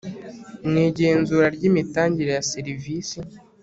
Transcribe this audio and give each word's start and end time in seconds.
mu 0.69 0.77
igenzura 0.89 1.47
ry 1.55 1.63
imitangire 1.69 2.31
ya 2.37 2.45
serivisi 2.51 3.17